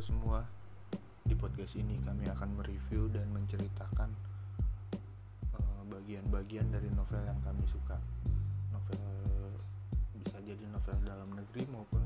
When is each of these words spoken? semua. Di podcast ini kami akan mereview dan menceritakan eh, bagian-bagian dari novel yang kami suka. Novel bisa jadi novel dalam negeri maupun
semua. 0.00 0.48
Di 1.28 1.36
podcast 1.36 1.76
ini 1.76 2.00
kami 2.00 2.24
akan 2.24 2.56
mereview 2.56 3.12
dan 3.12 3.28
menceritakan 3.36 4.08
eh, 5.54 5.82
bagian-bagian 5.92 6.72
dari 6.72 6.88
novel 6.88 7.20
yang 7.20 7.36
kami 7.44 7.62
suka. 7.68 8.00
Novel 8.72 9.04
bisa 10.16 10.40
jadi 10.40 10.64
novel 10.72 10.96
dalam 11.04 11.28
negeri 11.36 11.68
maupun 11.68 12.00